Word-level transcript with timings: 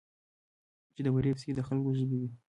چې 0.93 1.01
د 1.05 1.07
بورې 1.13 1.31
پسې 1.35 1.49
د 1.55 1.59
خلکو 1.67 1.89
ژبې 1.99 2.17
وې. 2.21 2.29